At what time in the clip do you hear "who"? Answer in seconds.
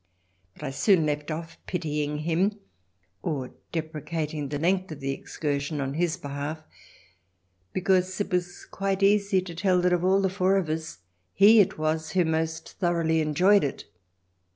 12.13-12.25